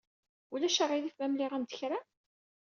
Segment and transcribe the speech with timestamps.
[0.53, 1.99] Ulac aɣilif ma mliɣ-am-d kra?